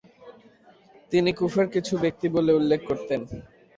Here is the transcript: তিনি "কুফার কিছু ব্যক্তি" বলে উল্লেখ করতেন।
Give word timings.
তিনি 1.11 1.29
"কুফার 1.33 1.65
কিছু 1.75 1.93
ব্যক্তি" 2.03 2.27
বলে 2.35 2.51
উল্লেখ 2.59 2.79
করতেন। 2.89 3.21